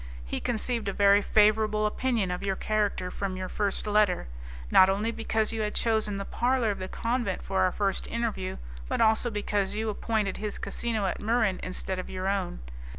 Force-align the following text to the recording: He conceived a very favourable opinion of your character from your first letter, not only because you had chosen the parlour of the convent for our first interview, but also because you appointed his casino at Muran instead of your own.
He 0.25 0.39
conceived 0.39 0.87
a 0.89 0.93
very 0.93 1.21
favourable 1.21 1.85
opinion 1.85 2.31
of 2.31 2.41
your 2.41 2.55
character 2.55 3.11
from 3.11 3.37
your 3.37 3.47
first 3.47 3.85
letter, 3.85 4.27
not 4.71 4.89
only 4.89 5.11
because 5.11 5.53
you 5.53 5.61
had 5.61 5.75
chosen 5.75 6.17
the 6.17 6.25
parlour 6.25 6.71
of 6.71 6.79
the 6.79 6.87
convent 6.87 7.43
for 7.43 7.61
our 7.61 7.71
first 7.71 8.07
interview, 8.07 8.57
but 8.87 8.99
also 8.99 9.29
because 9.29 9.75
you 9.75 9.89
appointed 9.89 10.37
his 10.37 10.57
casino 10.57 11.05
at 11.05 11.19
Muran 11.21 11.59
instead 11.61 11.99
of 11.99 12.09
your 12.09 12.27
own. 12.27 12.61